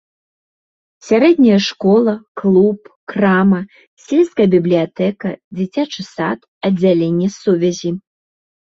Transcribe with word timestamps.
Сярэдняя 1.09 1.59
школа, 1.69 2.13
клуб, 2.41 2.79
крама, 3.15 3.61
сельская 4.07 4.47
бібліятэка, 4.57 5.27
дзіцячы 5.57 6.01
сад, 6.13 6.39
аддзяленне 6.67 7.27
сувязі. 7.41 7.99